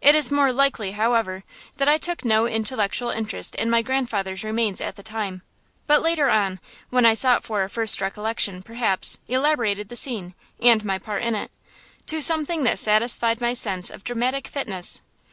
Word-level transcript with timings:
It 0.00 0.14
is 0.14 0.30
more 0.30 0.52
likely, 0.52 0.92
however, 0.92 1.42
that 1.78 1.88
I 1.88 1.98
took 1.98 2.24
no 2.24 2.46
intellectual 2.46 3.10
interest 3.10 3.56
in 3.56 3.68
my 3.68 3.82
grandfather's 3.82 4.44
remains 4.44 4.80
at 4.80 4.94
the 4.94 5.02
time, 5.02 5.42
but 5.88 6.02
later 6.02 6.28
on, 6.28 6.60
when 6.90 7.04
I 7.04 7.14
sought 7.14 7.42
for 7.42 7.64
a 7.64 7.68
First 7.68 8.00
Recollection, 8.00 8.62
perhaps, 8.62 9.18
elaborated 9.26 9.88
the 9.88 9.96
scene, 9.96 10.36
and 10.60 10.84
my 10.84 10.98
part 11.00 11.24
in 11.24 11.34
it, 11.34 11.50
to 12.06 12.20
something 12.20 12.62
that 12.62 12.78
satisfied 12.78 13.40
my 13.40 13.52
sense 13.52 13.90
of 13.90 14.04
dramatic 14.04 14.46
fitness. 14.46 15.00